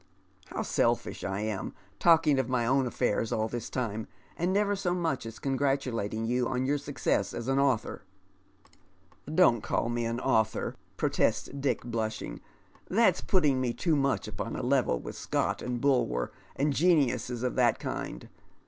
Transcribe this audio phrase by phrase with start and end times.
[0.49, 2.09] Uow selfish I am, Th^ Wanderer's jRetwm.
[2.09, 6.25] 115 talking of my own affairs all this time, arid never so much aa congratulating
[6.25, 8.01] you on your success as an author!""
[9.35, 12.37] Don't call me an author," protests Dick, blushing.•'
[12.89, 17.53] That> putting me too much upon a level with Scott and Bulwer, and geniuses of
[17.57, 18.27] that kind.